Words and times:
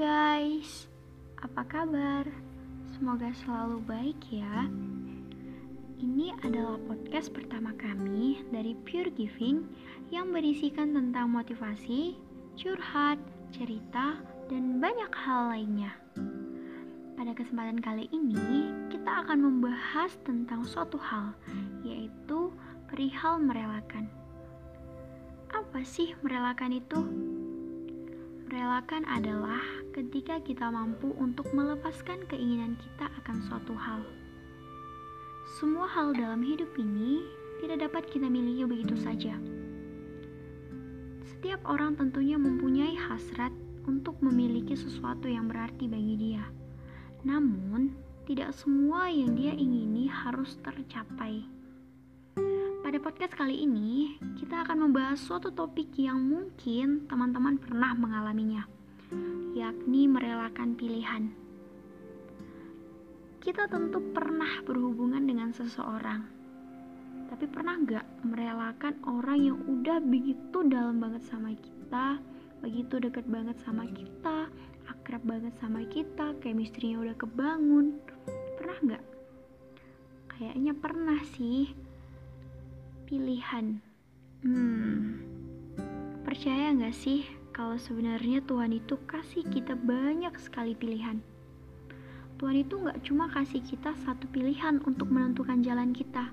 guys, 0.00 0.88
apa 1.44 1.60
kabar? 1.68 2.24
Semoga 2.96 3.28
selalu 3.44 3.84
baik 3.84 4.16
ya. 4.32 4.64
Ini 6.00 6.32
adalah 6.40 6.80
podcast 6.88 7.28
pertama 7.36 7.76
kami 7.76 8.40
dari 8.48 8.72
Pure 8.88 9.12
Giving 9.12 9.60
yang 10.08 10.32
berisikan 10.32 10.96
tentang 10.96 11.28
motivasi, 11.28 12.16
curhat, 12.56 13.20
cerita, 13.52 14.16
dan 14.48 14.80
banyak 14.80 15.12
hal 15.12 15.52
lainnya. 15.52 15.92
Pada 17.20 17.36
kesempatan 17.36 17.84
kali 17.84 18.08
ini, 18.08 18.72
kita 18.88 19.28
akan 19.28 19.52
membahas 19.52 20.16
tentang 20.24 20.64
suatu 20.64 20.96
hal, 20.96 21.36
yaitu 21.84 22.48
perihal 22.88 23.36
merelakan. 23.36 24.08
Apa 25.52 25.84
sih 25.84 26.16
merelakan 26.24 26.80
itu? 26.80 27.00
Merelakan 28.50 29.06
adalah 29.06 29.62
ketika 29.94 30.42
kita 30.42 30.74
mampu 30.74 31.14
untuk 31.22 31.46
melepaskan 31.54 32.26
keinginan 32.26 32.74
kita 32.82 33.06
akan 33.22 33.46
suatu 33.46 33.78
hal. 33.78 34.02
Semua 35.54 35.86
hal 35.86 36.10
dalam 36.18 36.42
hidup 36.42 36.74
ini 36.74 37.22
tidak 37.62 37.86
dapat 37.86 38.10
kita 38.10 38.26
miliki 38.26 38.66
begitu 38.66 38.98
saja. 38.98 39.38
Setiap 41.30 41.62
orang 41.62 41.94
tentunya 41.94 42.42
mempunyai 42.42 42.98
hasrat 42.98 43.54
untuk 43.86 44.18
memiliki 44.18 44.74
sesuatu 44.74 45.30
yang 45.30 45.46
berarti 45.46 45.86
bagi 45.86 46.18
dia. 46.18 46.42
Namun, 47.22 47.94
tidak 48.26 48.50
semua 48.58 49.06
yang 49.14 49.38
dia 49.38 49.54
ingini 49.54 50.10
harus 50.10 50.58
tercapai. 50.66 51.46
Pada 52.90 53.06
podcast 53.06 53.38
kali 53.38 53.54
ini, 53.70 54.18
kita 54.34 54.66
akan 54.66 54.90
membahas 54.90 55.22
suatu 55.22 55.54
topik 55.54 55.94
yang 55.94 56.18
mungkin 56.26 57.06
teman-teman 57.06 57.54
pernah 57.54 57.94
mengalaminya, 57.94 58.66
yakni 59.54 60.10
merelakan 60.10 60.74
pilihan. 60.74 61.30
Kita 63.38 63.70
tentu 63.70 64.02
pernah 64.10 64.58
berhubungan 64.66 65.22
dengan 65.22 65.54
seseorang, 65.54 66.26
tapi 67.30 67.46
pernah 67.46 67.78
nggak 67.78 68.26
merelakan 68.26 68.98
orang 69.06 69.38
yang 69.38 69.58
udah 69.70 70.02
begitu 70.02 70.66
dalam 70.66 70.98
banget 70.98 71.22
sama 71.30 71.54
kita, 71.54 72.18
begitu 72.58 72.98
dekat 72.98 73.22
banget 73.30 73.54
sama 73.62 73.86
kita, 73.86 74.50
akrab 74.90 75.22
banget 75.22 75.54
sama 75.62 75.86
kita, 75.86 76.34
chemistry-nya 76.42 76.98
udah 77.06 77.14
kebangun. 77.14 78.02
Pernah 78.58 78.78
nggak? 78.82 79.04
Kayaknya 80.34 80.74
pernah 80.74 81.22
sih 81.38 81.79
pilihan. 83.10 83.82
Hmm, 84.46 85.18
percaya 86.22 86.70
nggak 86.70 86.94
sih 86.94 87.26
kalau 87.50 87.74
sebenarnya 87.74 88.38
Tuhan 88.46 88.70
itu 88.70 88.94
kasih 89.10 89.42
kita 89.50 89.74
banyak 89.74 90.30
sekali 90.38 90.78
pilihan? 90.78 91.18
Tuhan 92.38 92.62
itu 92.62 92.78
nggak 92.78 93.02
cuma 93.02 93.26
kasih 93.26 93.66
kita 93.66 93.98
satu 94.06 94.30
pilihan 94.30 94.78
untuk 94.86 95.10
menentukan 95.10 95.58
jalan 95.58 95.90
kita, 95.90 96.30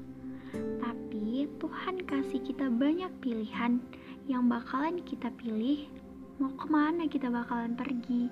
tapi 0.78 1.50
Tuhan 1.58 2.06
kasih 2.06 2.46
kita 2.46 2.70
banyak 2.70 3.10
pilihan 3.26 3.82
yang 4.30 4.46
bakalan 4.46 5.02
kita 5.02 5.34
pilih 5.34 5.90
mau 6.38 6.54
ke 6.54 6.70
mana 6.70 7.10
kita 7.10 7.34
bakalan 7.34 7.74
pergi. 7.74 8.30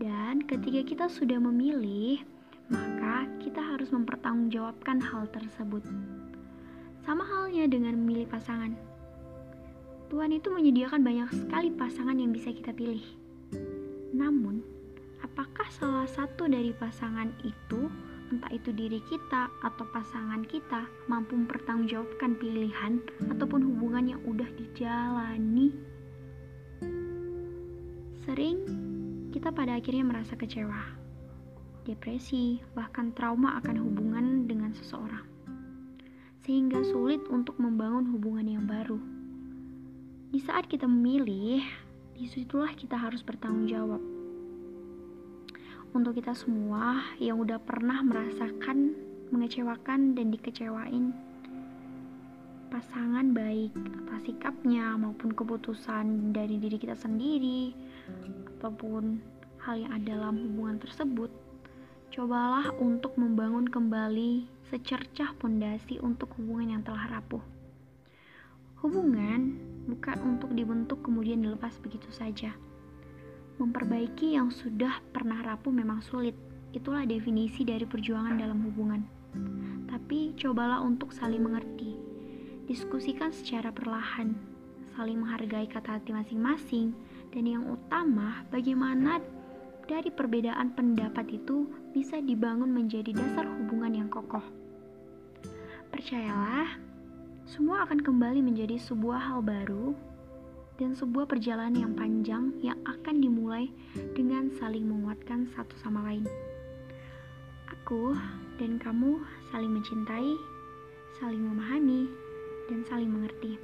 Dan 0.00 0.40
ketika 0.48 0.80
kita 0.80 1.06
sudah 1.12 1.36
memilih, 1.36 2.24
maka 2.72 3.28
kita 3.44 3.60
harus 3.60 3.92
mempertanggungjawabkan 3.92 5.04
hal 5.04 5.28
tersebut. 5.30 5.84
Sama 7.04 7.20
halnya 7.20 7.68
dengan 7.68 8.00
memilih 8.00 8.24
pasangan. 8.32 8.72
Tuhan 10.08 10.32
itu 10.32 10.48
menyediakan 10.48 11.04
banyak 11.04 11.28
sekali 11.36 11.68
pasangan 11.68 12.16
yang 12.16 12.32
bisa 12.32 12.48
kita 12.48 12.72
pilih. 12.72 13.04
Namun, 14.16 14.64
apakah 15.20 15.68
salah 15.68 16.08
satu 16.08 16.48
dari 16.48 16.72
pasangan 16.72 17.28
itu, 17.44 17.92
entah 18.32 18.48
itu 18.56 18.72
diri 18.72 19.04
kita 19.04 19.52
atau 19.52 19.84
pasangan 19.92 20.48
kita, 20.48 20.88
mampu 21.04 21.36
mempertanggungjawabkan 21.36 22.40
pilihan 22.40 23.04
ataupun 23.28 23.60
hubungan 23.68 24.16
yang 24.16 24.20
udah 24.24 24.48
dijalani? 24.56 25.76
Sering 28.24 28.64
kita 29.28 29.52
pada 29.52 29.76
akhirnya 29.76 30.08
merasa 30.08 30.40
kecewa, 30.40 30.88
depresi, 31.84 32.64
bahkan 32.72 33.12
trauma 33.12 33.60
akan 33.60 33.76
hubungan 33.76 34.48
dengan 34.48 34.72
seseorang 34.72 35.33
sehingga 36.44 36.84
sulit 36.84 37.24
untuk 37.32 37.56
membangun 37.56 38.04
hubungan 38.12 38.44
yang 38.44 38.64
baru. 38.68 39.00
Di 40.30 40.40
saat 40.44 40.68
kita 40.68 40.84
memilih, 40.84 41.64
di 42.14 42.28
situlah 42.28 42.70
kita 42.76 43.00
harus 43.00 43.24
bertanggung 43.24 43.66
jawab. 43.66 44.02
Untuk 45.96 46.20
kita 46.20 46.36
semua 46.36 47.00
yang 47.16 47.40
udah 47.40 47.56
pernah 47.58 48.04
merasakan 48.04 48.92
mengecewakan 49.32 50.14
dan 50.14 50.30
dikecewain 50.30 51.10
pasangan 52.74 53.30
baik 53.30 53.70
atas 54.02 54.26
sikapnya 54.26 54.98
maupun 54.98 55.30
keputusan 55.30 56.34
dari 56.34 56.58
diri 56.58 56.74
kita 56.74 56.98
sendiri 56.98 57.70
ataupun 58.58 59.22
hal 59.62 59.78
yang 59.78 59.94
ada 59.94 60.18
dalam 60.18 60.34
hubungan 60.50 60.82
tersebut 60.82 61.30
cobalah 62.14 62.70
untuk 62.78 63.18
membangun 63.18 63.66
kembali 63.66 64.46
secercah 64.70 65.34
pondasi 65.34 65.98
untuk 65.98 66.30
hubungan 66.38 66.78
yang 66.78 66.82
telah 66.86 67.10
rapuh. 67.10 67.42
Hubungan 68.86 69.58
bukan 69.90 70.22
untuk 70.22 70.54
dibentuk 70.54 71.02
kemudian 71.02 71.42
dilepas 71.42 71.74
begitu 71.82 72.06
saja. 72.14 72.54
Memperbaiki 73.58 74.38
yang 74.38 74.54
sudah 74.54 75.02
pernah 75.10 75.42
rapuh 75.42 75.74
memang 75.74 76.06
sulit. 76.06 76.38
Itulah 76.70 77.02
definisi 77.02 77.66
dari 77.66 77.82
perjuangan 77.82 78.38
dalam 78.38 78.62
hubungan. 78.62 79.02
Tapi 79.90 80.38
cobalah 80.38 80.86
untuk 80.86 81.10
saling 81.10 81.42
mengerti. 81.42 81.98
Diskusikan 82.70 83.34
secara 83.34 83.74
perlahan, 83.74 84.38
saling 84.94 85.18
menghargai 85.18 85.66
kata 85.66 85.98
hati 85.98 86.14
masing-masing, 86.14 86.94
dan 87.34 87.42
yang 87.42 87.66
utama 87.66 88.46
bagaimana 88.54 89.18
dari 89.84 90.08
perbedaan 90.08 90.72
pendapat 90.72 91.28
itu 91.30 91.68
bisa 91.92 92.18
dibangun 92.20 92.72
menjadi 92.72 93.12
dasar 93.12 93.44
hubungan 93.44 93.92
yang 93.92 94.08
kokoh. 94.08 94.42
Percayalah, 95.92 96.80
semua 97.44 97.84
akan 97.84 98.00
kembali 98.00 98.40
menjadi 98.40 98.80
sebuah 98.80 99.20
hal 99.20 99.40
baru 99.44 99.94
dan 100.80 100.96
sebuah 100.96 101.30
perjalanan 101.30 101.86
yang 101.86 101.92
panjang 101.94 102.44
yang 102.64 102.80
akan 102.82 103.22
dimulai 103.22 103.70
dengan 104.16 104.50
saling 104.58 104.88
menguatkan 104.88 105.46
satu 105.54 105.76
sama 105.78 106.02
lain. 106.10 106.26
Aku 107.70 108.16
dan 108.58 108.80
kamu 108.80 109.22
saling 109.52 109.70
mencintai, 109.70 110.34
saling 111.20 111.42
memahami, 111.42 112.10
dan 112.72 112.80
saling 112.88 113.10
mengerti. 113.12 113.60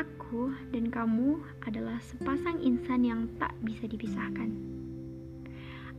Aku 0.00 0.48
dan 0.72 0.88
kamu 0.88 1.44
adalah 1.68 2.00
sepasang 2.00 2.56
insan 2.64 3.04
yang 3.04 3.28
tak 3.36 3.52
bisa 3.60 3.84
dipisahkan. 3.84 4.48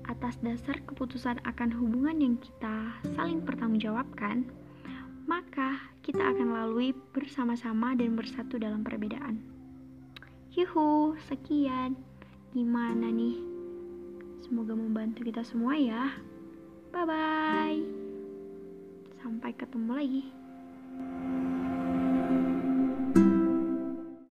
Atas 0.10 0.42
dasar 0.42 0.82
keputusan 0.90 1.38
akan 1.46 1.70
hubungan 1.70 2.18
yang 2.18 2.36
kita 2.42 2.98
saling 3.14 3.46
pertanggungjawabkan, 3.46 4.50
maka 5.30 5.86
kita 6.02 6.18
akan 6.18 6.50
lalui 6.50 6.98
bersama-sama 7.14 7.94
dan 7.94 8.18
bersatu 8.18 8.58
dalam 8.58 8.82
perbedaan. 8.82 9.38
Yuhu, 10.58 11.14
sekian. 11.30 11.94
Gimana 12.58 13.06
nih? 13.14 13.38
Semoga 14.42 14.74
membantu 14.74 15.30
kita 15.30 15.46
semua 15.46 15.78
ya. 15.78 16.10
Bye 16.90 17.06
bye. 17.06 17.80
Sampai 19.22 19.54
ketemu 19.54 19.92
lagi. 19.94 20.24